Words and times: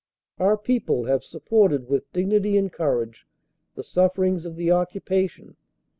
"Our 0.39 0.57
people 0.57 1.03
have 1.05 1.23
supported 1.23 1.87
with 1.87 2.11
dignity 2.11 2.57
and 2.57 2.73
courage 2.73 3.27
the 3.75 3.83
sufferings 3.83 4.47
of 4.47 4.55
the 4.55 4.71
occupation. 4.71 5.57